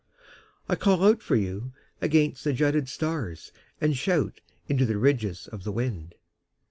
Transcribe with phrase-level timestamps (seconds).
[0.67, 5.63] I call out for you against the jutted stars And shout into the ridges of
[5.63, 6.15] the wind.